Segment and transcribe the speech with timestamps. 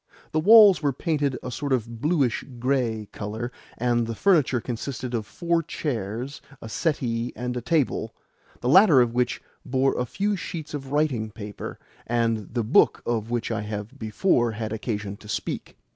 [0.31, 5.27] The walls were painted a sort of blueish grey colour, and the furniture consisted of
[5.27, 8.15] four chairs, a settee, and a table
[8.61, 11.77] the latter of which bore a few sheets of writing paper
[12.07, 15.77] and the book of which I have before had occasion to speak.